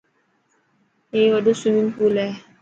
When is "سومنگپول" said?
1.61-2.13